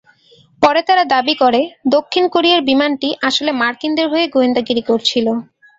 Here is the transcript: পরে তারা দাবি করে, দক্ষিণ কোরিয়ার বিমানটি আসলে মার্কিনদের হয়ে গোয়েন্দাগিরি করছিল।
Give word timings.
পরে 0.61 0.81
তারা 0.87 1.03
দাবি 1.13 1.35
করে, 1.43 1.61
দক্ষিণ 1.95 2.23
কোরিয়ার 2.33 2.61
বিমানটি 2.69 3.09
আসলে 3.27 3.51
মার্কিনদের 3.61 4.07
হয়ে 4.09 4.25
গোয়েন্দাগিরি 4.33 4.83
করছিল। 4.89 5.27